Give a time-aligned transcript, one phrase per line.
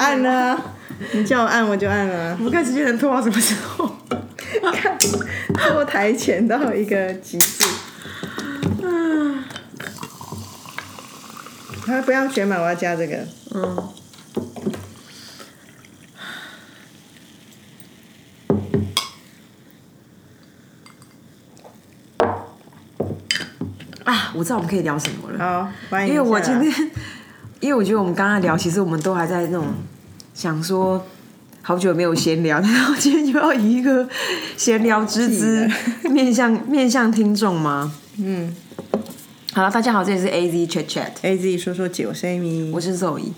[0.00, 0.58] 按啊，
[1.12, 2.34] 你叫我按我就按啊。
[2.38, 3.96] 我们看时间能拖到什么时候？
[4.72, 4.98] 看，
[5.52, 7.64] 拖台前到一个极致。
[8.82, 9.44] 嗯，
[11.84, 13.18] 他不要选满，我要加这个。
[13.54, 13.76] 嗯。
[24.04, 25.38] 啊，我知道我们可以聊什么了。
[25.38, 26.14] 好，欢迎。
[26.14, 26.90] 因为我今天，
[27.60, 29.66] 因为我觉得我们刚刚聊，其实我们都还在那种
[30.34, 31.06] 想说，
[31.60, 34.08] 好久没有闲聊， 然后今天就要以一个
[34.56, 35.68] 闲聊之姿
[36.10, 37.92] 面向面向听众吗？
[38.16, 38.56] 嗯。
[39.52, 41.10] 好了，大家好，这里是 A Z Chat Chat。
[41.22, 43.32] A Z 说说酒，我是 Amy，我是 Zoe。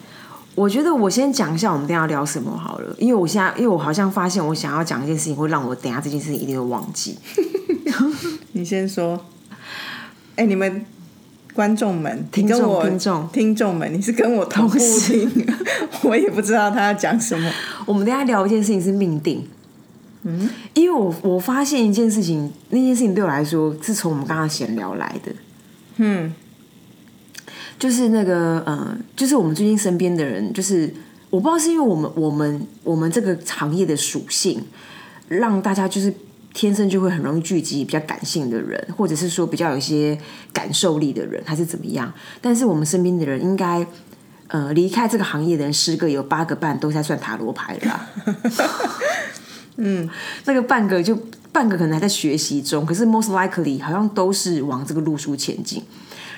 [0.54, 7.18] 我觉得我先讲一下我们等一下要聊什么好了，因为我现在，因为我好像发现我想要讲一件事情，会让我等下这件事情一定会忘记。
[8.52, 9.18] 你先说。
[10.34, 10.84] 哎、你们
[11.55, 15.30] 观众们，听众听众听众们，你是跟我同行
[16.02, 17.51] 我也不知道他要讲什么。
[17.84, 19.47] 我们等一下聊一件事情是命定。
[20.23, 25.33] 嗯，因为我我发现一件事情，那件事情对我来说是从我们刚刚闲聊来的。
[25.97, 26.33] 嗯，
[27.78, 30.94] 就是那个呃，就是我们最近身边的人，就是
[31.28, 34.62] 我不知道是因为我们我们我们这个行业的属性，
[35.28, 36.14] 让大家就是
[36.53, 40.19] 天生就会很容易聚集比较感性的人，或者是说比较有一些
[40.53, 42.12] 感受力的人，还是怎么样？
[42.41, 43.86] 但是我们身边的人应该。
[44.48, 48.06] 呃，离开这个行业的人，十个有八个半都在算塔罗牌的啦。
[49.77, 50.06] 嗯，
[50.44, 51.19] 那个半个就
[51.50, 55.83] 半个可能还在学习中，可是 most likely 好像都是往这个路数前进。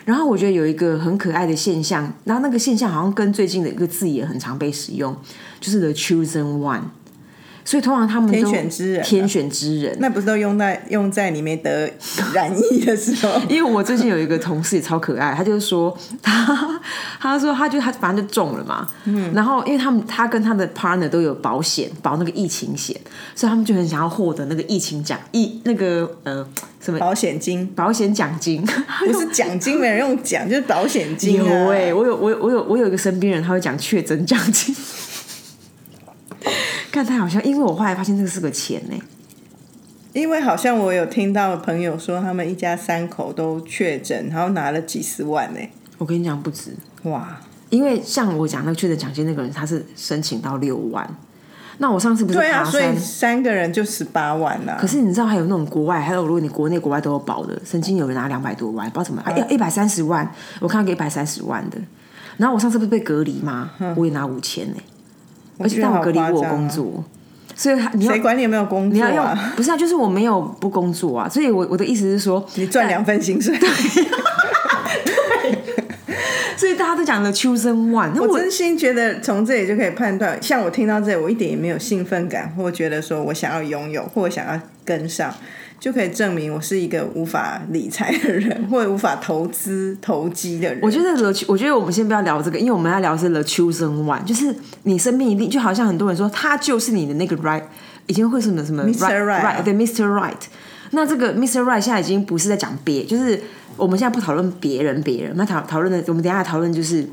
[0.05, 5.17] 然后我觉得有一个很可爱的现象，然后那个现象好像跟最近的一个字也很常被使用，
[5.59, 6.83] 就是 the chosen one。
[7.65, 9.97] 所以通常他们都天选之人啊天选之人。
[9.99, 11.91] 那不是都用在用在你没得
[12.33, 13.41] 染疫的时候？
[13.49, 16.81] 因为我最近有一个同事也超可爱，他就说他
[17.21, 22.95] 他说他就他反正就中了嘛，嗯，然后因为他们他跟他的 partner 都有保险保那个疫情险，
[23.35, 26.47] 所以他们就很想要获得那个疫情奖疫那个呃
[26.81, 28.63] 什么保险金保险奖金，
[29.07, 31.73] 不是奖金，没人用奖，就是保险金有啊。
[31.73, 34.75] 哎、我有我有我有我有一个身边人，他会讲确诊奖金，
[36.95, 38.97] 看他好像，因为我后来发现这个是个钱呢、
[40.13, 45.61] 因为好像我有听到朋友说，他们一家三口都确诊，然后拿了几十万呢、
[45.99, 46.71] 我跟你讲不止，
[47.03, 47.41] 哇！
[47.71, 51.09] 因为像我讲那个确诊奖金那个人，他是申请到六万。
[51.79, 61.79] 那我上次不是对啊，所以，三个人就十八万啦、可是你知道还有那种国外，还有如果你国内国外都有保的，曾经有人拿两百多万，不知道怎么，嗯啊，一百三十万，我看到一百三十万的。
[62.37, 63.73] 然后我上次不是被隔离吗？
[63.97, 64.77] 我也拿五千呢，
[65.59, 67.05] 而且嗯觉得好但我隔离我工作，
[67.55, 69.53] 所以他你要谁管你有没有工作你要用啊？
[69.57, 73.57] 不是啊，就是我没有不工作啊，所以我我的意思是说，你赚两份薪水，
[76.57, 85.33] 所以大家都讲的 chosen one，我我真心觉得从这里就可以判断，像我听到这里，我一点也没有兴奋感，或觉得说我想要拥有，或想要跟上，
[85.85, 90.79] 就可以证明我是一个无法理财的人，或者无法投资投机的人。
[90.81, 91.11] 我觉得
[91.47, 97.63] 我觉得我们先不要聊这个，因为我们要聊的是 the chosen one，就是你身边一定就好像很多人说他就是你的那个 right，
[98.07, 99.25] 已经会什么什么 Mr.
[99.25, 100.07] Right 啊 right 对 Mr.
[100.07, 100.33] Right，
[100.93, 101.61] 那这个 Mr.
[101.61, 103.43] Right 现在已经不是在讲别，就是
[103.77, 107.07] 我们现在不讨论别人，别人我们讨讨论的，我们等一下讨论就是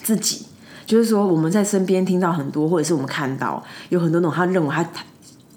[0.00, 0.46] 自己。
[0.86, 5.02] 就是说，我们在身边听到很多，或者是我们看到有很多那种他认为他他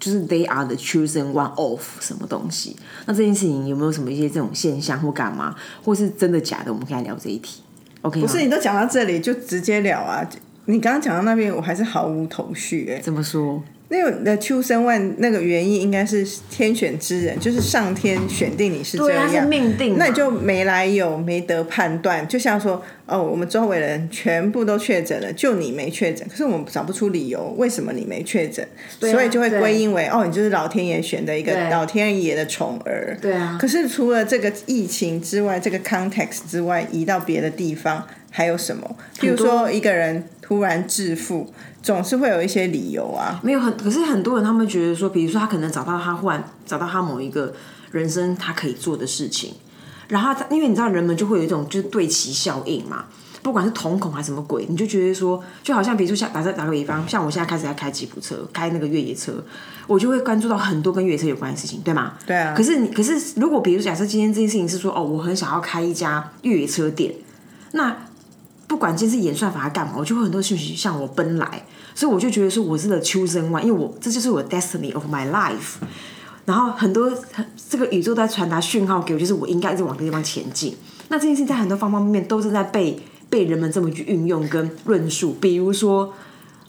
[0.02, 2.74] 就是 they are the chosen one of 什么东西。
[3.06, 5.54] 那这件事情有没有什么一些这种现象或干嘛，
[5.84, 6.72] 或是真的假的？
[6.72, 7.62] 我们可以来聊这一题。
[8.00, 8.26] OK 吗？
[8.26, 10.28] 不是你都讲到这里就直接聊啊！
[10.64, 13.62] 你刚刚讲到那边，我还是毫无头绪哎、怎么说？
[13.92, 19.98] 那个的秋生万那个原因应该是天选之人，就是上天选定你是这样，是命定。
[19.98, 22.26] 那你就没来由，没得判断。
[22.26, 33.14] 就像说，哦，我们周围的人全部都确诊了，就你没确诊，可是我们找不出理由，为什么你没确诊，啊所以就会归因为，哦，你就是老天爷选的一个老天爷的宠儿。
[33.20, 38.96] 对啊可是除了这个疫情之外，这个 context 之外，移到别的地方还有什么？
[39.20, 43.40] 譬如说，一个人突然致富，总是会有一些理由啊。
[43.42, 47.52] 没有很，可是很多人他们觉得说，比如说他可能找到他忽然找到他某一个
[47.90, 49.54] 人生他可以做的事情，
[50.08, 53.06] 然后他因为你知道人们就会有一种就是对齐效应嘛，
[53.42, 59.32] 不管是瞳孔还是什么鬼，你就觉得说，就好像比如说像打个打个比方，像我现在开始在开吉普车，开那个越野车，
[59.86, 62.12] 我就会关注到很多跟越野车有关的事情，对吗？
[62.24, 67.12] 对啊可是你可是如果比如说假设今天这件事情是说，哦，我很想要开一家越野车店，
[67.72, 67.96] 那
[68.72, 71.62] 不管今天是演算法还干嘛，我就会很多讯息向我奔来，
[71.94, 75.74] 所以我就觉得说我是 the chosen one，因为我这就是我的 destiny of my life。
[76.46, 77.12] 然后很多
[77.68, 80.74] 这个宇宙在传达讯号给我，就是我应该一直往这个地方前进。
[81.08, 82.98] 那这件事情在很多方方面面都是在被
[83.28, 85.36] 被人们这么去运用跟论述。
[85.38, 86.14] 比如说，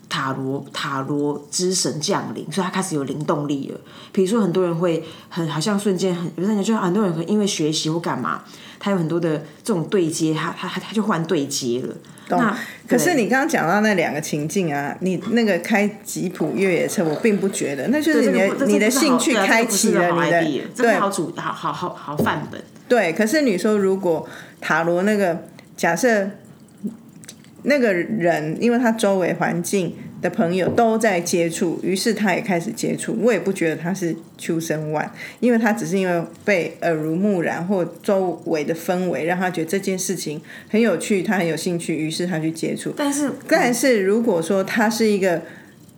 [0.10, 3.80] 塔罗塔罗之神降临，所以他开始有灵动力了。
[4.12, 8.44] 比如说，很多人会很好像瞬间很，有的人就很多人会因为学习或干嘛，
[8.84, 11.96] 他有很多的这种对接，他他他他就换对接了。
[12.28, 22.62] 那可是你刚刚讲到那两个情境啊，你那个开吉普越野车，我并不觉得，那就是你的、这个你的兴趣开启了你的对好主好好好好范本。
[22.90, 23.14] 对。
[23.14, 24.28] 可是你说如果
[24.60, 25.46] 塔罗那个
[25.78, 26.32] 假设
[27.62, 33.16] 那个人，因为他周围环境的朋友都在接触，于是他也开始接触。
[33.22, 42.92] 我也不觉得他是秋生万，因为他只是因为被耳濡目染或周围的氛围让他觉得这件事情很有趣，他很有兴趣，于是他去接触。
[42.96, 45.42] 但是但是如果说他是一个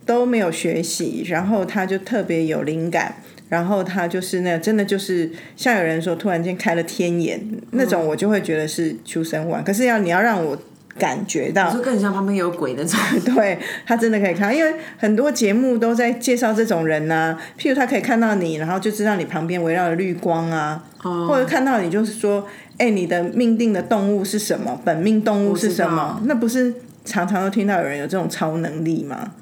[0.04, 3.16] 都没有学习，然后他就特别有灵感，
[3.48, 7.40] 然后他就是那真的就是像有人说突然间开了天眼
[7.70, 9.64] 那种，我就会觉得是秋生万。
[9.64, 10.58] 可是要你要让我
[10.98, 12.98] 感觉到就，更像旁边有鬼那种。
[13.34, 22.46] 对他真的可以看，因为很多节目都在介绍这种人呐、譬如他可以看到你，然后就知道你旁边围绕的绿光啊，哦或者看到你就是说，
[22.78, 24.80] 哎、你的命定的动物是什么？
[24.84, 26.20] 本命动物是什么？
[26.24, 29.32] 那不是常常都听到有人有这种超能力吗？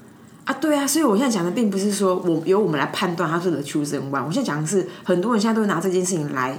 [0.45, 6.59] 啊，对啊，所以我现在讲的并不是说我由我们来判断他是 the chosen one，我现在讲的是很多人现在都会拿这件事情来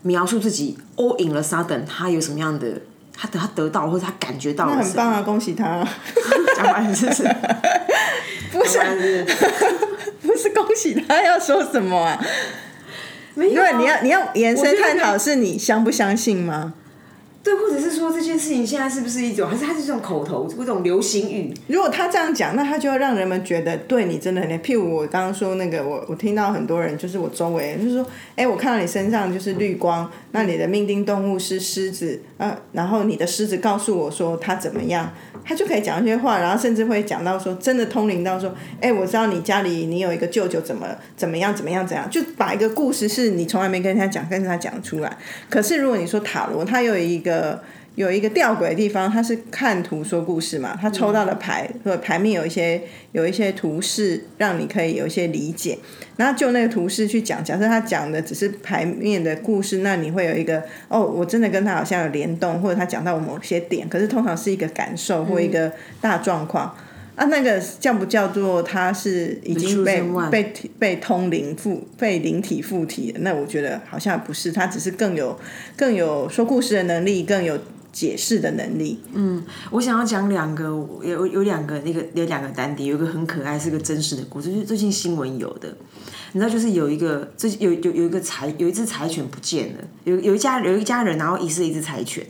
[0.00, 2.80] 描述自己 all in 了 sudden 他有什么样的，
[3.20, 4.76] 他得他得到或者他感觉到那。
[4.76, 5.84] 很棒啊，恭喜他！
[6.56, 7.22] 讲完 是不是？
[8.52, 8.78] 不是
[10.22, 12.18] 不是恭喜他，要说什么啊？
[13.34, 16.74] 没有啊因为你要你要延伸探讨，是你相不相信吗？
[17.40, 21.54] 对，或者是说这件事情现在是不是一种，还是它是这种口头，这种流行语？
[21.68, 24.50] 如果他这样讲，那他就要让人们觉得对你真的很。
[24.60, 28.06] 譬如我刚刚说那个，我我听到很多人，就是我周围人就是说，
[28.36, 35.12] 哎、我看到你身上就是绿光，那你的命定动物是狮子，呃，然后你的狮子告诉我说他怎么样，
[35.44, 40.86] 他就可以讲一些话，然后甚至会讲到说，真的通灵到说，哎、我知道你家里你有一个舅舅怎么
[41.16, 45.16] 怎么样怎么样怎样，就把一个故事是你从来没跟他讲，跟他讲出来。
[45.48, 47.62] 可是如果你说塔罗，它有一个。
[47.98, 52.80] 有一个吊诡的地方，他是看图说故事嘛，他抽到的牌或者牌面有一些
[53.10, 55.76] 有一些图示，让你可以有一些理解。
[56.16, 66.72] 然后就那个图示去讲，假设他讲的只是牌面的故事，那你会有一个哦，我真的跟他好像有联动，或者他讲到某些点，可是通常是一个感受或一个大状况。
[67.16, 70.00] 啊，那个叫不叫做他是已经被
[70.30, 73.18] 被被通灵附被灵体附体了？
[73.22, 75.36] 那我觉得好像不是，他只是更有
[75.76, 77.58] 更有说故事的能力，更有
[77.98, 79.00] 解释的能力。
[79.12, 79.42] 嗯
[79.72, 80.66] 我想要讲两个，
[81.02, 85.76] 有有两个那个有两个单点，有一个很可爱，是个真实的故事，就是最近新闻有的。
[86.32, 92.24] 你知道，就是有一个最有有有一个柴有一只柴犬不见了，有有一家有一家人，然后遗失一只柴犬，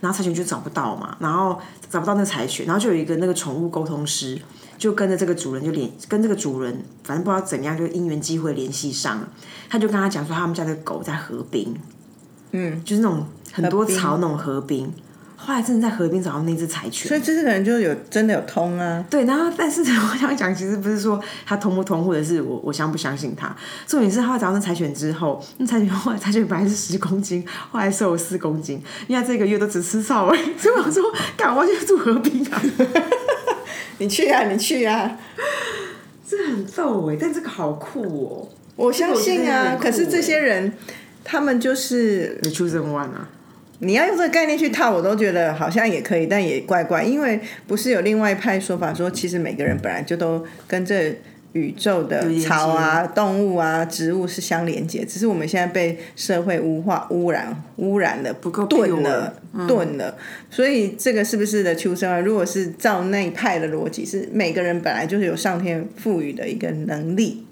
[0.00, 1.56] 然后柴犬就找不到嘛，然后
[1.88, 4.40] 找不到那个柴犬，然后就有一个那个宠物沟通师，
[4.76, 9.28] 就跟着这个主人就联跟这个主人，反正不知道怎样就因缘机会联系上了，
[9.68, 11.76] 他就跟他讲说他们家的狗在河滨，
[12.52, 14.90] 嗯，就是那种很多草那种河滨。
[15.44, 19.04] 后来真的在河边找到那只柴犬，所以这个人就有真的有通啊。
[19.10, 19.80] 对，然后但是
[20.12, 23.54] 我想讲，其实不是说他通不通，或者是我我相不相信他，
[23.86, 31.02] 重点是他找到那柴犬之后，那柴犬后来柴犬本来是十公斤，后来瘦了四公斤，因为他这个月都只吃草而已， 所以我想说，
[31.36, 32.62] 干我去住河滨啊，
[33.98, 35.18] 你去啊，你去啊！
[36.28, 38.48] 这很逗哎，但这个好酷哦。
[38.76, 40.72] 我相信啊，可是这欸些人，
[41.22, 43.28] 他们就是，The Chosen One 啊，
[43.84, 51.12] 你要用这个概念去套，我都觉得好像也可以，但也怪怪，因为不是有另外一派说法说，其实每个人本来就都跟这
[51.52, 59.34] 宇宙的草啊、动物啊、植物是相连接，只是我们现在被社会污化、污染、污染了，不够钝了，
[59.66, 60.16] 钝了。
[60.48, 62.20] 所以这个是不是的秋生啊？
[62.20, 67.44] 如果是照那一派的逻辑，是每个人本来就是有上天赋予的一个能力，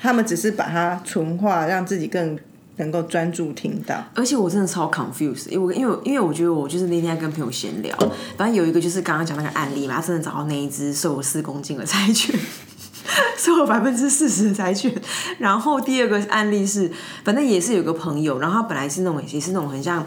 [0.00, 2.38] 他们只是把它纯化，让自己更
[2.76, 4.04] 能够专注听到。
[4.14, 7.96] 而且我真的超 confused，因为因为因为我觉得我就是那天跟朋友闲聊，
[8.36, 12.38] 反正有一个就是刚刚讲那个案例嘛，他真的找到那一只瘦了四公斤的柴犬。
[13.36, 14.90] 瘦了百分之四十的柴犬，
[15.38, 16.90] 然后第二个案例是，
[17.22, 20.04] 反正也是有个朋友，然后他本来是那种也是那种很像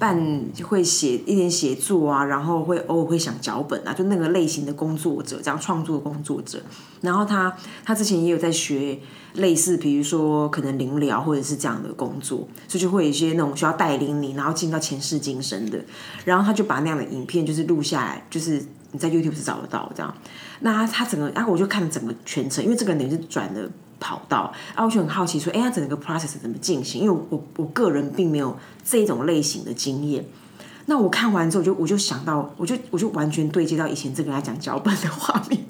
[0.00, 6.60] 办会写一点写作啊，然后会偶尔会想脚本啊，就那个类型的工作者，这样创作的工作者。
[7.02, 7.54] 然后他
[7.84, 8.98] 他之前也有在学
[9.34, 15.78] 类似，比如说可能灵疗或者是这样的工作，所以就会有一些那种需要带领你，然后进到前世今生的。
[16.24, 20.12] 然后他就把那样的影片就是录下来，就是你在 YouTube 是找得到这样。
[20.60, 27.02] 那他他整个，然后我就看了整个全程，因为这个人是转了跑道，然后我就很好奇说，哎，他整个 process 怎么进行？
[27.02, 30.24] 因为我我个人并没有这种类型的经验。
[30.86, 35.62] 那我看完之后，我就我就想到，我就我就完全对接到以前这个人讲脚本的画面。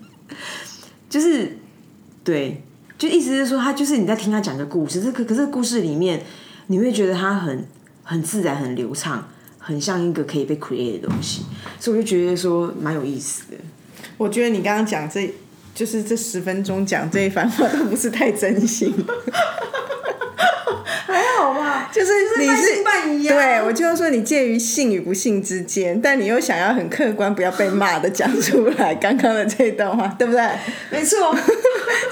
[1.11, 1.59] 就是
[2.23, 2.63] 对，
[2.97, 6.23] 就意思是说，他就是你在听他讲个故事，这可可是故事里面，
[6.69, 7.67] 你会觉得他很
[8.05, 9.27] 很自然、很流畅，
[9.59, 11.43] 很像一个可以被 create 的东西，
[11.81, 13.57] 所以我就觉得说蛮有意思的。
[14.17, 15.35] 我觉得你刚刚讲这，
[15.75, 18.93] 就是这十分钟讲这一番话都不是太真心。
[21.93, 30.43] 就是你是半疑啊对我就是说你介于信与不信之间，但你又想要很客观，不要被骂的讲出来刚刚的这段话，对不对？
[30.91, 31.35] 没错，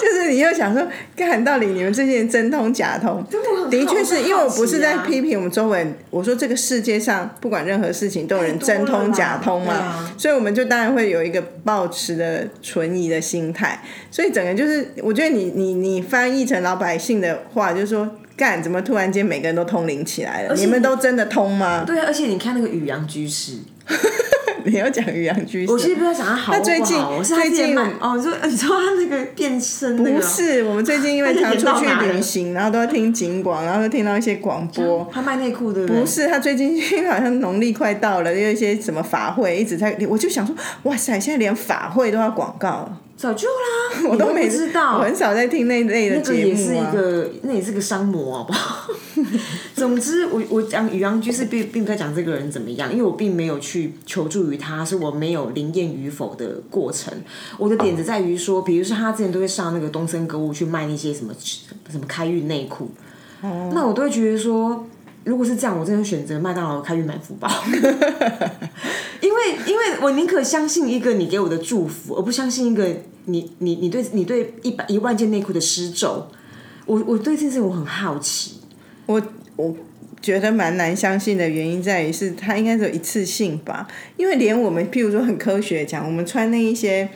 [0.01, 3.25] 就是你又想说，看到底你们这些人真通假通？
[3.71, 13.81] 的确是因为我不是在批评我们周围，我说这个世界上不管任何事情都有人真通假通嘛所以我们就当然会有一个抱持的存疑的心态，
[14.11, 18.09] 所以整个就是我觉得你你你翻译成老百姓的话，就是说。
[18.39, 20.55] 干怎么突然间每个人都通灵起来了？
[20.55, 21.83] 你们都真的通吗？
[21.85, 23.55] 对啊，而且你看那个宇阳居士，
[24.65, 35.11] 你要讲于洋居士，我其实不知道讲他好不好，最近我是他最近哦，你说你说他那个变身那个不是，我们最近因为常出去旅行，然后都要听警广，然后都听到一些广播。
[35.13, 40.55] 他卖内裤的不是，他最近因为好像农历快到了，有一些什么法会一直在，我就想说，
[40.85, 46.81] 哇塞，现在连法会都要广告了，早就啦， 我都没知道，我很少在听那类的那个也是一。
[46.93, 48.89] 个，那也是个商模，好不好？
[49.75, 57.13] 总之，我我讲宇阳居士并并不在讲这个人怎么样，因为我并没有去求助于他，是我没有灵验与否的过程。
[57.59, 61.35] 我的点子在于说，比如说他之前都会上那个东森购物去卖那些什么
[61.91, 62.89] 什么开运内裤，
[63.43, 64.87] 那我都会觉得说。
[65.29, 67.47] 如果是这样，我真的选择麦当劳开运满福包，
[69.21, 72.89] 因为因为我宁可相信一个你给我的祝福，而不相信一个
[73.27, 76.27] 你你你对你对一百一万件内裤的施咒。
[76.87, 78.61] 我我对这件事我很好奇，
[79.05, 79.23] 我
[79.57, 79.77] 我
[80.23, 87.07] 觉得蛮难相信的原因在于是它应该是一次性吧，因为连我们譬如说很科学讲，我们穿那一些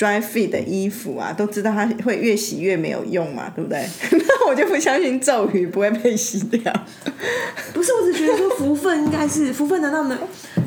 [0.00, 3.84] dry fit 的衣服啊，都知道它会越洗越没有用嘛，对不对？
[4.26, 6.72] 那我就不相信咒语不会被洗掉。
[7.74, 10.18] 不是，我只觉得说福分应该是福分，难道呢？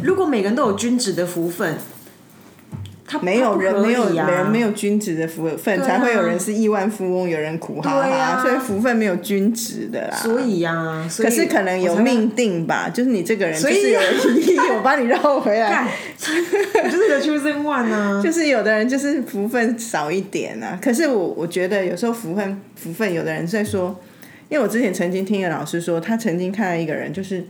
[0.03, 1.75] 如果每个人都有均值的福分，
[3.05, 10.15] 他没有人没有啊、人没有均值的福分，啊才会有人是亿万富翁，有人苦哈哈，啊所以福分没有均值的啦。
[10.17, 14.01] 所以呀、可是可能有命定吧，就是你这个人就所以是有
[14.39, 15.87] 一， 我把你绕回来干，，
[16.83, 18.21] 我就是个求生万啊！
[18.21, 23.99] 就是有的人就是福分少一点啊，可是我我觉得有时候福分福分，有的人在说，
[24.49, 27.43] 因为我之前曾经听一个老师说，他曾经看到一个人，就是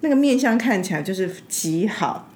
[0.00, 2.30] 那个面相看起来就是极好，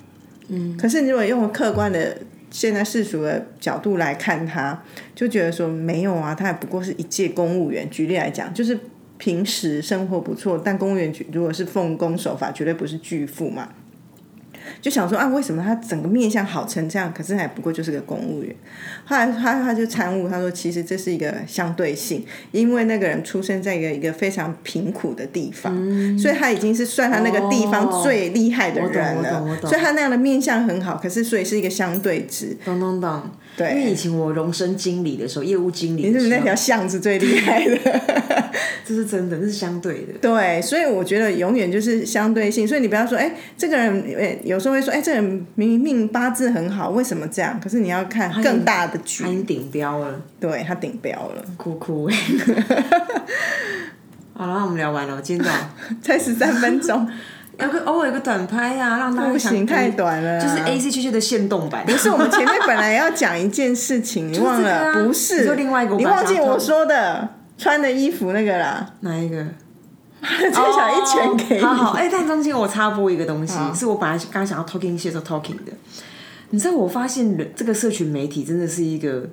[0.49, 2.17] 嗯，可是你如果用客观的
[2.51, 4.83] 现在世俗的角度来看他，
[5.15, 7.89] 就觉得说没有啊，他也不过是一介公务员。
[7.91, 8.79] 举例来讲，就是
[9.19, 13.69] 平时生活不错，但公务员如果是奉公守法，绝对不是巨富嘛。
[14.83, 18.55] 就想说啊，为什么他整个面相好成这样，可是还不过就是个公务员。
[19.05, 25.73] 后来他他就参悟，他说其实这是一个相对性，因为那个人出生在一个一个非常贫苦的地方，
[26.19, 32.57] 所以他已经是算他那个地方最厉害的人了，所以他那样的面相很好，可是所以是一个相对值。
[32.65, 33.23] 咚咚咚，
[33.57, 38.42] 对因为以前我荣升经理的时候，业务经理你是不是那条巷子最厉害的？
[38.87, 40.12] 这是真的，这是相对的。
[40.21, 47.59] 对，所以我觉得永远就是相对性，所以你不要说，哎，这个人，哎，有时候会说，哎，这个人明明八字很好，为什么这样？
[47.62, 52.09] 可是你要看更大的局他，已经顶标了，对他顶标了，哭哭。
[54.35, 55.71] 好了，我们聊完了，今天早上
[56.02, 57.07] 才十三分钟，
[57.59, 61.85] 有个偶尔有个短拍啊，让大家不行，太短了啊，就是 A C 区区的限动版。
[61.87, 64.76] 不是，我们前面本来要讲一件事情，你忘这个了？
[64.90, 67.28] 啊不是，另外一个你忘记我说的
[67.62, 69.47] 穿的衣服那个啦，哪一个？
[70.21, 71.62] 最想一拳给你。
[71.62, 75.73] 好好，哎、但中间我插播一个东西，是我本来刚刚想要 talking 些时候 talking 的。
[76.50, 79.28] 你知道，我发现人这个社群媒体真的是一个，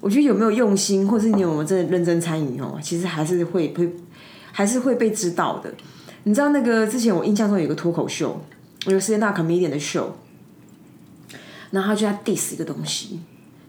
[0.00, 3.94] 我觉得有没有用心，或是你有没有真的认真参与哦，其实还是会会
[4.50, 5.72] 还是会被知道的。
[6.24, 8.44] 你知道那个之前我印象中有个脱口秀，
[8.86, 10.16] 有个世界大 comedian 的秀，
[11.70, 13.20] 然后他就在 diss 一个东西，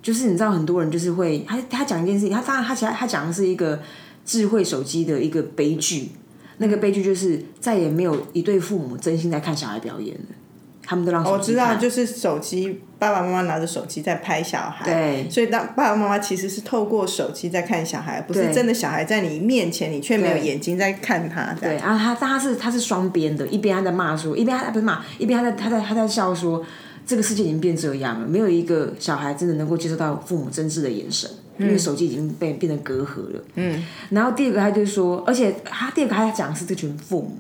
[0.06, 3.82] 就是你知道很多人就是会他他讲一件事情，他当然他其实他讲的是一个
[4.24, 6.12] 智慧手机的一个悲剧，
[6.60, 10.36] 那个悲剧就是再也没有一对父母真心在看小孩表演了，
[10.84, 15.28] 他们都让我知道，就是手机，爸爸妈妈拿着手机在拍小孩，对。
[15.28, 21.52] 所以当爸爸妈妈其实是透过手机在看小孩，不是真的小孩在你面前，你却没有眼睛在看他。
[21.60, 26.64] 这对，啊他但他是他是双边的，一边他在骂说，一边他不是骂，一边他在他在他在笑说，
[27.06, 33.44] 这个世界已经变这样了，没有一个小孩真的能够接受到父母真挚的眼神，因为手机已经被变成隔阂了。
[33.56, 37.38] 嗯，然后第二个他就说，而且他第二个他讲的是这群父母，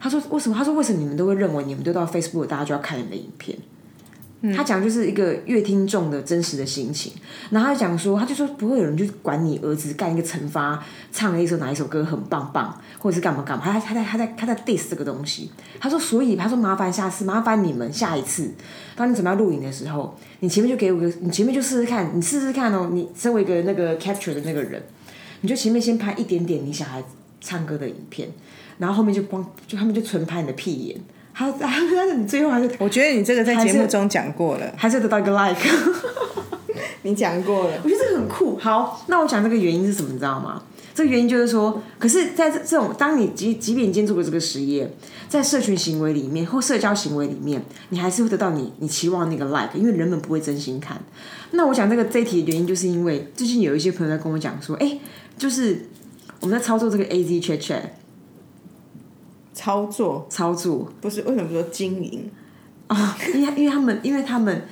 [0.00, 0.56] 他说为什么？
[0.56, 3.56] 他说为什么你们都会认为你们丢到 Facebook 大家就要看你们的影片？
[4.52, 7.12] 他讲就是一个乐听众的真实的心情，
[7.50, 15.50] 然后他讲说，他就说不会有人去管你儿子干一个惩罚，唱了一首哪一首歌很棒棒，或者是干嘛干嘛，他他在他在他在 diss 这个东西。
[15.78, 18.50] 他说，所以他说麻烦下次麻烦你们下一次，
[18.96, 24.82] 当你准备要录影的时候，你前面就给我个，你前面就试试看，你试试看哦，你身为一个那个 capture 的那个人，
[25.40, 27.02] 你就前面先拍一点点你小孩
[27.40, 28.28] 唱歌的影片，
[28.78, 31.00] 然后后面就光就他们就纯拍你的屁眼。
[31.34, 35.60] 他他但是你最后还是我觉得你这个在节目中讲过了，还是得到一个 like。
[37.02, 38.56] 你讲过了，我觉得这个很酷。
[38.56, 40.62] 好，那我讲这个原因是什么，你知道吗？
[40.94, 44.90] 这个原因就是说，可是在这这种，当你即即便你今天做了这个实验，
[45.28, 50.98] 在社群行为里面或社交行为里面，你还是会得到你你期望那个 like，因为人们不会真心看。
[51.50, 54.98] 那我讲这个这一题的原因，就是因为最近有一些朋友在跟我讲说，哎，
[55.36, 55.90] 就是
[56.40, 57.80] 我们在操作这个 A Z Chat Chat。
[59.54, 62.28] 操作操作不是为什么说经营
[62.88, 63.16] 啊？
[63.32, 64.62] 因为因为他们因为他们，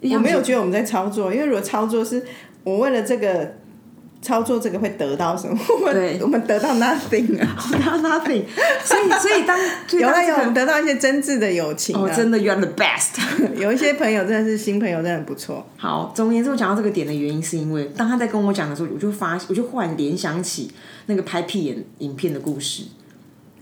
[0.00, 2.24] 我没有觉得我们在操作，因为如果操作是
[2.64, 3.56] 我为了这个
[4.22, 5.58] 操作这个会得到什么？
[5.68, 8.44] 我们我们得到 nothing 啊， 得到 nothing。
[8.84, 9.58] 所以 所以当
[10.00, 13.20] 有了有得到一些真挚的友情，哦，真的 you're the best。
[13.56, 15.66] 有一些朋友真的是新朋友，真的不错。
[15.76, 20.70] 好，总而言之，我讲到这个点的原因，是因为当他在跟我讲的时候，我就发我就忽然联想起
[21.06, 22.84] 那个拍屁眼影片的故事。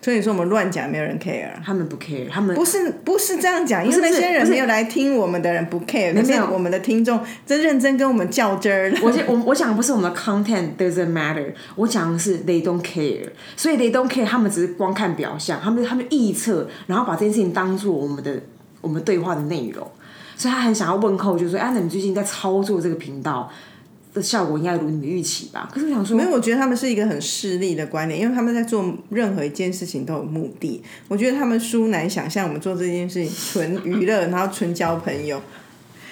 [0.02, 1.48] 所以你说我们乱讲，没有人 care。
[1.62, 8.92] 他们不 care，他们不是不是这样讲，因为那些人没有来听我们的人不 care，可是我们的听众真认真跟我们较真儿。
[9.02, 18.40] 我我我讲不是我们的 content doesn't matter，我讲的是 they don't care，所以 they don't care，他们只是光看表象，他们他们臆测，然后把这件事情当做我们的
[18.80, 19.86] 我们对话的内容，
[20.34, 23.52] 所以他很想要问候，就说：“哎，那你最近在操作这个频道？”
[24.12, 25.68] 的效果应该如你们预期吧？
[25.72, 30.82] 可是我想说，没有，我觉得他们是一个很势利的观点，因为他们在做任何一件事情都有目的。
[31.08, 35.40] 我觉得他们殊难想象我们做这件事情纯娱乐，然后纯交朋友。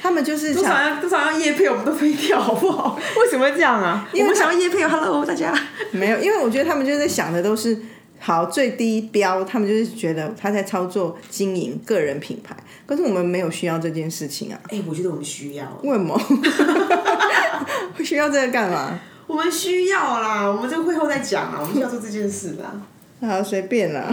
[0.01, 2.97] 他们就是多少要多少要叶配，我们都飞掉，好不好？
[3.21, 4.09] 为什么会这样啊？
[4.13, 5.53] 因为我们想要夜配，Hello 大家。
[5.91, 7.77] 没有，因为我觉得他们就是在想的都是
[8.19, 12.57] 好最低标，他们就是觉得他在操作经营个人品牌。
[12.87, 14.59] 可是我们没有需要这件事情啊。
[14.69, 15.79] 哎，我觉得我们需要。
[15.83, 16.19] 为什么？
[18.03, 18.99] 需要这个干嘛？
[19.27, 21.59] 我们需要啦，我们这个会后再讲啊。
[21.61, 22.81] 我们需要做这件事啦。
[23.21, 24.11] 好，随便啦。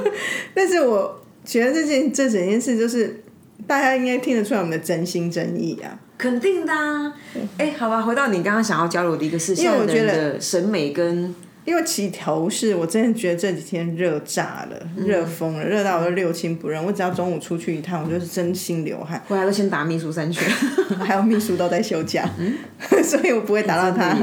[0.52, 3.22] 但是我觉得这件这整件事，就是
[3.66, 5.98] 大家应该听得出来我们的真心真意啊。
[6.18, 7.14] 肯定的啊。
[7.56, 11.34] 哎，好吧，回到你刚刚想要交流的一个事情，我觉得审美跟。
[11.68, 16.82] 因为起头是我真的觉得这几天热炸了，热疯了，热到我都六亲不认。
[16.82, 19.22] 我只要中午出去一趟，我就是真心流汗。
[19.28, 20.48] 回来都先打秘书三拳，
[21.04, 22.26] 还有秘书都在休假，
[23.04, 24.16] 所以我不会打到他。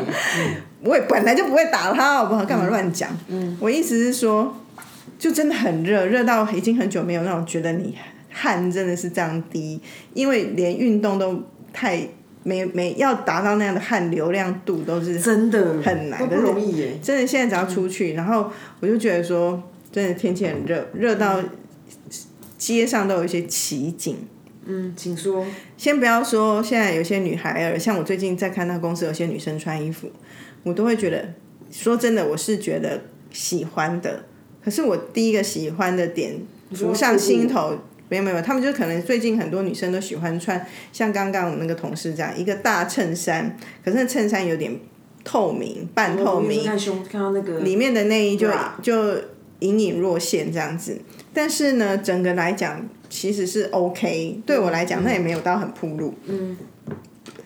[0.82, 2.44] 我也本来就不会打他，好不好？
[2.44, 3.16] 干嘛乱讲？
[3.60, 4.58] 我意思是说，
[5.20, 7.96] 就真的很热，热到已经很久没有那种觉得你
[8.32, 9.80] 汗真的是这样滴，
[10.16, 12.10] 因为连运动都太。
[12.48, 17.00] 每每要达到那样的汗流量度都是真的很难，不容易耶。
[17.02, 21.42] 真的，现在只要出去，然后我就觉得说，真的天气很热，热到
[22.56, 24.18] 街上都有一些奇景。
[24.66, 25.44] 嗯，请说。
[25.76, 30.12] 先不要说现在有些女孩儿，像我最近在看到公司有些女生穿衣服，
[30.62, 31.34] 我都会觉得，
[31.72, 34.24] 说真的，我是觉得喜欢的。
[34.64, 36.36] 可是我第一个喜欢的点
[36.76, 37.80] 浮上心头。
[38.08, 40.64] 没有没有，他们就可能最近很多女生都喜欢穿
[40.94, 44.80] 像刚刚我那个同事这样一个大衬衫，可是那衬衫有点
[45.24, 48.48] 透明，半透明，看胸看到那个里面的内衣就
[48.84, 49.16] 就
[49.60, 51.02] 隐隐若现这样子。
[51.34, 56.14] 但是呢，整个来讲其实是 OK，对我来讲那也没有到很铺路。
[56.28, 56.56] 嗯。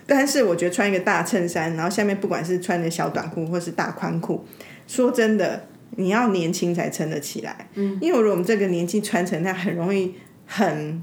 [0.06, 4.44] 但是我觉得穿一个大衬衫，然后下面不管是穿的小短裤或是大宽裤，
[4.86, 7.70] 说真的，你要年轻才撑得起来。
[7.76, 7.96] 嗯。
[8.02, 10.14] 因为如果我们这个年纪穿成那样，很容易。
[10.52, 11.00] 很，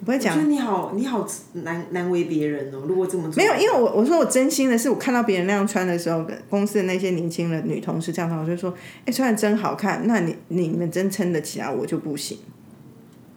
[0.00, 0.34] 我不会讲。
[0.34, 2.82] 我觉得你好，你好难难为别人哦。
[2.86, 8.74] 如果这么没有，因为我我说我真心的是，我看到别人那样穿的时候，公司的那些年轻的女同事这样穿，我就说，
[9.06, 10.06] 哎，穿的真好看。
[10.06, 12.36] 那你你们真撑得起来，我就不行。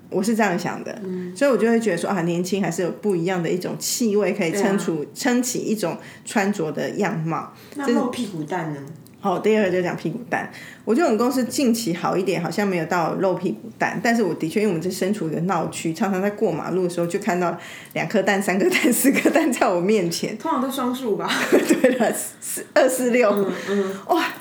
[0.10, 1.02] 我是这样想的，
[1.36, 7.52] 所以我就会觉得说啊，年轻还是有不一样的一种气味，可以撑出撑起一种穿着的样貌。
[7.76, 8.80] 那露屁股蛋呢？
[9.26, 10.48] 好，第二个就讲屁股蛋。
[10.84, 17.58] 我觉得我们公司近期好一点，好像没有到露屁股蛋，但是我的确，因为我们这身处一个闹区，常常在过马路的时候就看到
[17.94, 20.38] 两颗蛋、三颗蛋、四颗蛋在我面前。
[20.38, 21.28] 通常都双数吧？
[21.50, 23.32] 对了，四二四六。
[23.32, 23.96] 嗯嗯。
[24.10, 24.32] 哇，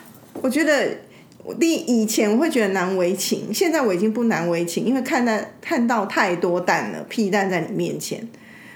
[0.43, 0.99] 我觉得
[1.43, 8.29] 我第以前我会觉得难为情，现在我已经不难为情，因为看到看到太多蛋了，屁蛋在你面前，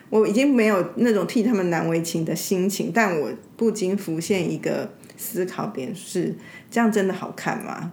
[0.08, 4.90] 我已经没有那种替他们难为情的心情，但我不禁浮现一个。
[5.18, 6.34] 思考点是
[6.70, 7.92] 这样，真的好看吗？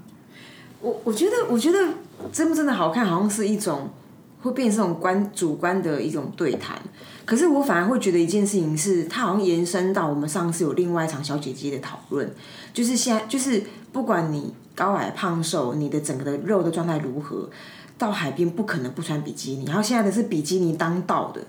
[0.79, 1.77] 我我觉得，我觉得
[2.31, 3.89] 真不真的好看，好像是一种
[4.41, 6.77] 会变成这种观主观的一种对谈。
[7.25, 12.31] 可是我反而会觉得一件事情是，它好像延伸到我们上次有另外一场小姐姐的讨论，
[12.71, 17.49] 就是现在就是不管你高矮胖瘦，你的整个的肉的状态如何，
[17.97, 19.65] 到海边不可能不穿比基尼。
[19.65, 21.41] 然后现在的是比基尼当道的，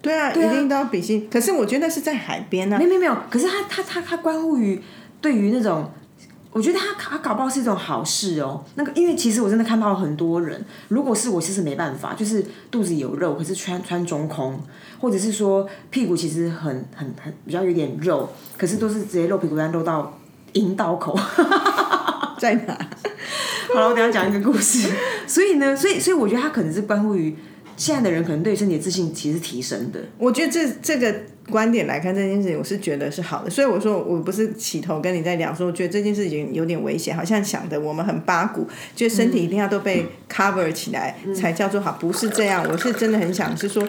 [0.00, 1.28] 对啊，一定都要比基尼。
[1.30, 3.14] 可是我觉得是在海边啊，没有没有没有。
[3.28, 4.80] 可是它它它它关乎于
[5.20, 5.90] 对于那种。
[6.52, 8.64] 我觉得他他搞不好是一种好事哦。
[8.74, 14.60] 那个，因为其实我真的看到很多人，如果是我，其实没办法，就是肚子有肉，可是穿穿中空，
[14.98, 18.28] 或者是说屁股其实很很很比较有点肉，
[18.58, 20.18] 可是都是直接露屁股，但露到
[20.54, 21.16] 阴道口，
[22.36, 22.76] 在哪？
[23.72, 24.92] 好了，我等下讲一个故事。
[25.28, 27.32] 所以呢，所以所以我觉得他可能是关乎于
[27.80, 30.00] 现在的人可能对身体自信其实提升的。
[30.18, 31.14] 我觉得这这个。
[31.50, 43.84] 观点来看这件事情，我是觉得是好的，所以我说我不是起头跟你在聊，说我觉得这件事情有点危险，好像想的我们很八股，觉得身体一定要都被 cover 起来才叫做好，不是这样，我是真的很想是说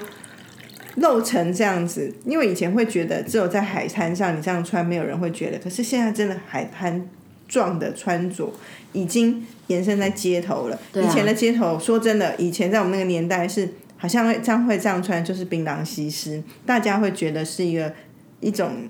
[0.95, 7.07] 露成这样子，因为以前会觉得只有在海滩上你这样穿没有人会觉得，可是现在真的海滩
[7.47, 8.51] 状的穿着
[8.91, 13.69] 已经延伸在街头了，以前的街头说真的，以前在我们那个年代是。
[14.01, 17.93] 好像会这样会这样穿，就是槟榔西施，大家会觉得是一个
[18.39, 18.89] 一种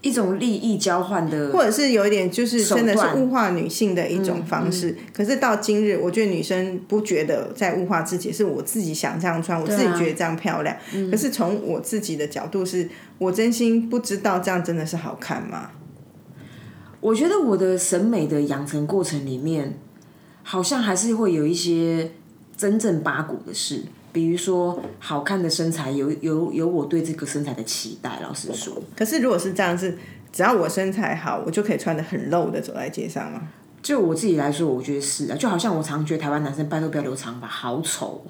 [0.00, 4.96] 一种利益交换的，或者是有一点就是真的是物化女性的一种方式。
[5.12, 10.76] 可是到今日，我觉得女生不觉得在物化自己，是我自己想这样穿，我自己觉得这样漂亮。
[11.12, 15.70] 可是从我自己的角度，是我真心不知道这样真的是好看吗？
[17.00, 19.78] 我觉得我的审美的养成过程里面，
[20.42, 22.10] 好像还是会有一些
[22.56, 23.84] 真正八股的事。
[24.12, 28.18] 比如说，好看的身材有有有我对这个身材的期待。
[28.22, 29.96] 老实说，可是如果是这样，子
[30.32, 33.42] 只要我身材好，我就可以穿的很露的走在街上吗？
[33.82, 35.36] 就我自己来说，我觉得是啊。
[35.36, 38.24] 就好像我常觉得台湾男生拜托不要留长发，好丑。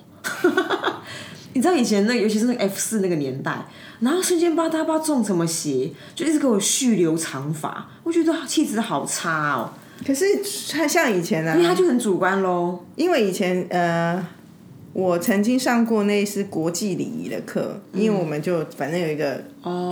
[1.55, 3.67] 你知道以前那，尤其是那个 F 四那个年代，
[4.01, 9.73] 然后瞬间不知道他不知道中什么邪，就一直给我蓄留长发，我觉得气质好差哦。
[10.07, 10.25] 可是
[10.71, 12.79] 他像以前呢，因为他就很主观喽。
[12.97, 14.25] 因为以前呃。
[14.93, 19.41] 我曾经上过那是国际礼仪的课，因为我们就反正有一个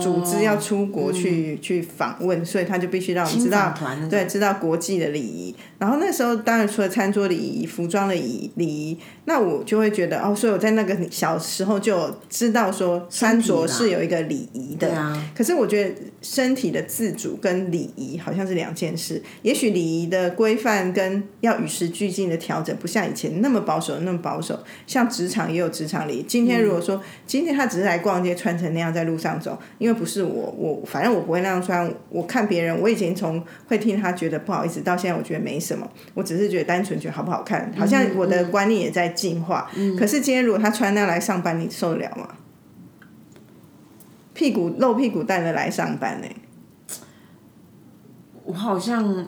[0.01, 3.73] 组织要出国去去访问，所以他就必须让我们知道，
[4.09, 5.55] 对，知道国际的礼仪。
[5.77, 14.91] 然后那时候当然除了餐桌礼仪、服装的礼礼仪，那我就会觉得哦，所以我在那个小时候就知道说穿着是有一个礼仪的。
[15.33, 19.23] 可是我觉得身体的自主跟礼仪好像是两件事。
[19.43, 24.59] 也许礼仪的规范跟要与时俱进的调整，不像以前那么保守，那么保守。
[24.89, 26.25] 像职场也有职场礼。
[26.27, 31.93] 今天如果说今天他只是来逛街，穿成那样在路上走，因为不是我，我反正我不会那样穿。
[32.09, 35.59] 我看别人，我以前从会听他觉得不好意思，到现在我觉得没。
[35.59, 35.87] 什么？
[36.15, 39.69] 我只是觉得单纯觉得好不好看，好像我的观念也在进化。
[39.99, 42.29] 可是今天如果他穿那样来上班，你受得了吗？
[44.33, 46.27] 屁股露屁股带的来上班呢？
[48.45, 49.27] 我好像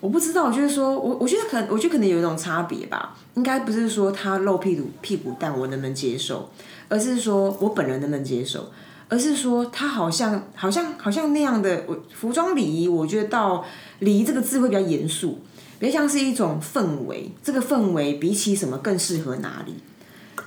[0.00, 3.16] 我不知道，就是说我我觉得可能，我觉得可能有一种差别吧。
[3.34, 6.50] 应该不是说他露屁股屁股蛋我能不能接受，
[6.88, 8.68] 而是说我本人能不能接受。
[9.10, 13.64] 而是说，他好像好像好像那样的，我服装礼仪，我觉得到
[14.00, 15.38] 礼仪这个字会比较严肃，
[15.78, 17.32] 比较像是一种氛围。
[17.42, 19.76] 这个氛围比起什么更适合哪里？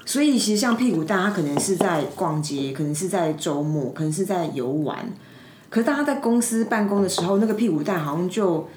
[0.05, 5.11] 所以其实像屁股蛋，他可能是在逛街，可能是在周末，可能是在游玩。
[5.71, 8.67] 可是大家在公司办公的时候，那个屁股蛋好像就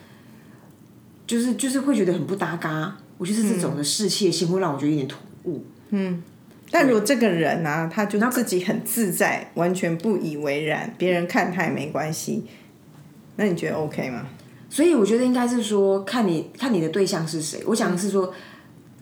[1.26, 2.96] 就是就是会觉得很不搭嘎。
[3.16, 5.64] 我就是这种的视切性会让我觉得有点突兀。
[5.90, 6.22] 嗯。
[6.70, 12.44] 但如果这个人呢，他就自己很自在，完全不以为然，别人看他也没关系，
[13.36, 14.26] 那你觉得 OK 吗？
[14.68, 17.62] 所以我觉得应该是说，看你看你的对象是谁。
[17.66, 18.34] 我想是说，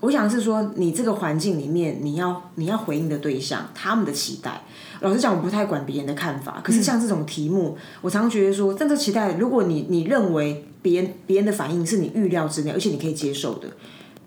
[0.01, 4.61] 我想是说，你这个环境里面，你要你要回应的对象，他们的期待。
[5.03, 6.61] 老实讲，我不太管别人的看法。
[6.65, 13.69] 可是像这种题目，我常觉得说，在这期待，如果你你认为别人别人的反应是你预料之内，而且你可以接受的，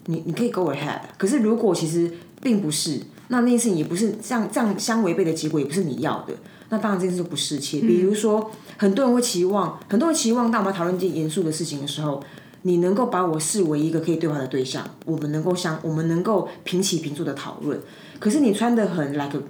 [0.06, 1.00] 你你可以 go ahead。
[1.18, 2.12] 可是如果其实
[2.42, 3.02] 并不是。
[3.28, 6.34] 那那件事情也不是这样这样相违背的结果，也不是你要的。
[6.70, 7.80] 那当然这件事就不适切。
[7.80, 12.24] 比如说，很多人会期望，很多人期望，当我们讨论一件严肃的事情的时候，
[12.62, 17.82] 你能够把我视为一个可以对话的对象，我们能够相，我们能够平起平坐的讨论。
[18.20, 19.42] 可是你穿的很 like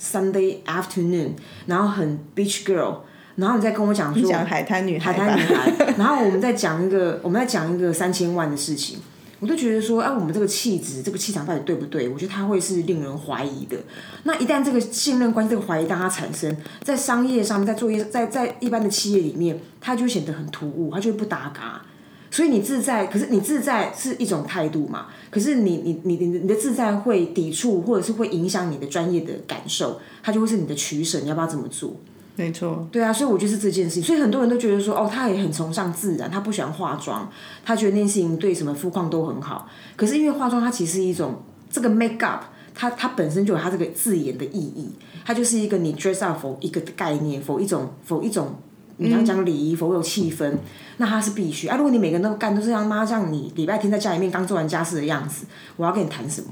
[0.00, 1.30] Sunday afternoon，
[1.66, 2.98] 然后很 beach girl，
[3.36, 8.98] 然后你再跟我讲说海滩女孩，海滩女孩，然后我们再讲一个，我们再讲一个三千万的事情。
[9.40, 12.08] 我都觉得说，哎，我们这个气质、这个气场到底对不对？
[12.08, 13.76] 我觉得它会是令人怀疑的。
[14.22, 21.82] 那一旦这个信任关系、这个怀疑当它产生在商业上面，在作业、在在一般的企业里面，它就显得很突兀，它就不搭嘎。
[22.30, 25.08] 所以你自在，可是你自在是一种态度嘛？
[25.34, 31.96] 可是你你你你你的自在会抵触，或者是会影响你的专业的感受，它就会是你的取舍，你要不要这么做？
[32.36, 37.28] 没错，对啊，所以我觉得是这件事情，所以很多人都觉得说，哦，他也很崇尚自然，他不喜欢化妆，
[37.64, 39.68] 他觉得那件事情对什么肤况都很好。
[39.96, 44.88] 可是因为化妆，它其实是一种这个 make up，它它本身就有它这个字眼的意义，
[45.24, 48.54] 它就是一个你 dress up for 一个概念，for 一种 for 一种
[48.96, 50.52] 你要讲礼仪，for 有气氛，
[50.98, 51.76] 那他是必须啊。
[51.76, 56.50] 如果你每个人都干都是像妈像你礼拜天在家里面刚做完家事的样子，我要跟你谈什么？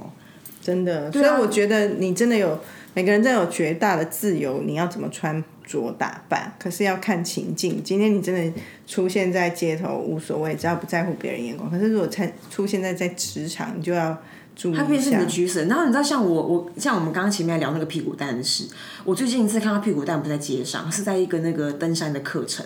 [0.61, 2.59] 真的，所以我觉得你真的有
[2.95, 7.83] 每个人真的有绝大的自由，你要怎么穿着打扮，可是要看情境。
[7.83, 11.69] 今天你真的出现在街头无所谓，只要不在乎别人眼光。
[11.69, 14.17] 可是如果参出现在在职场，你就要
[14.55, 14.83] 注意一下。
[14.83, 15.65] 它变成你的取舍。
[15.65, 18.67] 然后你知道，像我我像我们刚刚前面聊那个屁股蛋的事，
[19.05, 22.65] 我最近一次看到屁股蛋不在街上，是在一个那个登山的课程。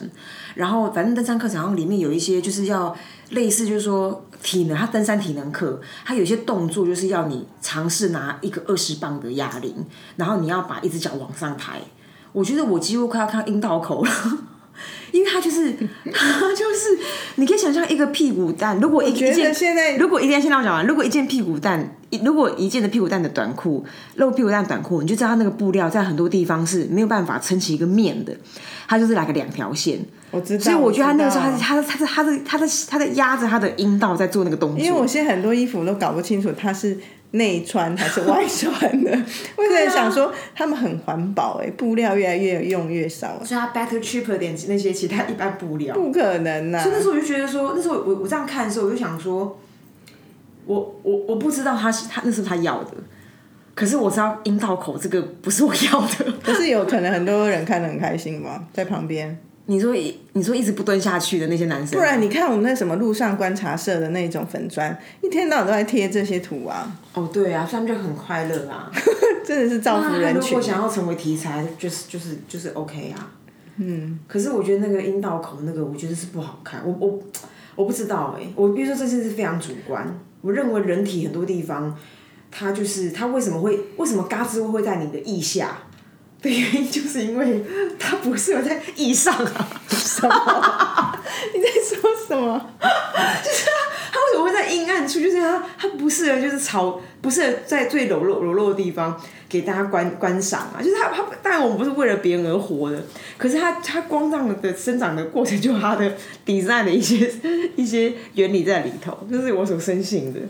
[0.54, 2.96] 然后反正登山课程好像里面有一些就是要
[3.30, 9.74] 类似，就是说体能，他登山体能课，他有一些动作就是要你尝试拿一个二十磅的哑铃，
[10.16, 11.80] 然后你要把一只脚往上抬。
[12.32, 14.10] 我觉得我几乎快要看到阴道口了。
[15.12, 15.72] 因为他就是，
[16.12, 16.98] 他就是，
[17.36, 23.84] 你可以想象一个屁股蛋，如果一觉得件现在如果一件先让我讲完，如果一件屁股蛋，一如果一件的屁股蛋的短裤
[24.16, 28.36] 露屁股蛋短裤，你就知道它那个布料在很多地方是没有办法撑起一个面的，
[28.88, 29.98] 它就是来个两条线。
[30.30, 34.78] 我知道，所以我觉得他那个时候，他知道是他是他是他是他在他在压着他的阴道在做那个动作。
[34.78, 36.98] 因为我现在很多衣服都搞不清楚它是
[37.32, 39.10] 内穿还是外穿的，
[39.56, 45.94] 我在想说他们很环保哎，布料越来越用越少，所以它 better cheaper 点那些其他一般布料。
[45.94, 49.58] 不可能呐、所以那时候我就觉得说，那时候我我这样看的时候，我就想说，
[50.64, 52.92] 我我我不知道他是他那是他要的，
[53.74, 56.32] 可是我知道阴道口这个不是我要的。
[56.42, 59.38] 可是有可能很多人看得很开心吧，在旁边。
[59.68, 68.90] 你说一你说一直不蹲下去的那些男生，不然你看我们那什么路上观察社的那种粉砖，一天到晚都在贴这些图啊，哦对啊，他们就很快乐啊。
[69.44, 70.62] 真的是造福人群那如果。
[70.62, 73.30] 想要成为题材，就是就是就是 OK 啊。
[73.76, 74.18] 嗯。
[74.26, 76.80] 可是我觉得那个阴道口那个，我觉得是不好看。
[76.84, 77.20] 我我
[77.74, 80.18] 我不知道哎、我比如说这件事非常主观。
[80.42, 81.96] 我认为人体很多地方，
[82.50, 85.78] 它就是它为什么会为什么嘎吱窝会在你的腋下？
[86.46, 87.62] 的原因就是因为
[87.98, 89.80] 它不适合在腋上啊。
[91.54, 92.70] 你在说什么
[93.44, 93.66] 就是？
[94.12, 95.20] 它为什么会在阴暗处？
[95.20, 100.80] 就是它它不适合就是朝不适合在最柔弱柔弱的地方给大家观观赏啊。
[100.82, 103.04] 就是它它当然我们不是为了别人而活的，
[103.36, 107.30] 可是它它光这样的生长的过程，就有它的 design 的一些
[107.76, 110.40] 一些原理在里头，这是我所深信的。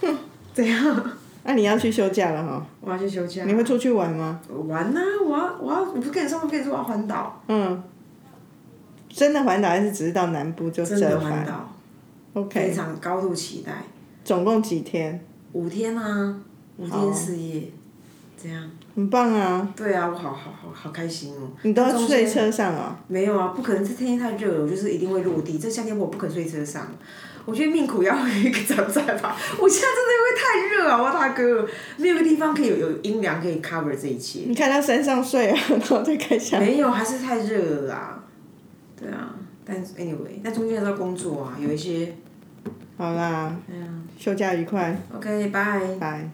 [0.00, 0.16] 哼
[0.54, 1.15] 怎样？
[1.46, 2.66] 那、你要去休假了哈？
[2.80, 3.44] 我要去休假。
[3.44, 4.40] 你会出去玩吗？
[4.66, 7.82] 玩呐、我要我要我不是跟你上次跟你说我要环岛，嗯。
[9.08, 11.72] 真的环岛还是只是到南部就真的环岛，
[12.34, 13.72] 非？OK，常高度期待。
[14.24, 15.24] 总共几天？
[15.52, 16.38] 五天啊，
[16.76, 17.62] 五天四夜，
[18.36, 18.70] 这样。
[18.94, 19.72] 很棒啊！
[19.74, 21.48] 对啊，我好好好好开心哦！
[21.62, 22.94] 你都要睡车上哦。
[23.08, 25.58] 没有啊，不可能，这天气太热了，我就是一定会落地。
[25.58, 26.86] 这夏天我不肯睡车上，
[27.46, 29.34] 我觉得命苦要有一个长在吧。
[29.58, 34.40] 我现在真的因为太热啊，我大哥，没有个地方可以有有阴凉可以 cover 这一切。
[34.46, 36.58] 你看他山上睡啊，然后再开下。
[36.58, 38.24] 没有，还是太热了啦。
[39.00, 42.12] 对啊，但 anyway，那中间都要工作啊，有一些。
[42.98, 45.80] 好啦，嗯啊休假愉快，，OK，拜。
[46.00, 46.30] 拜。